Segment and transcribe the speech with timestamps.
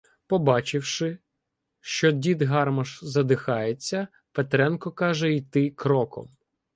[0.27, 1.17] Побачивши,
[1.79, 6.29] що дід Гармаш задихається, Петренко каже йти кроком.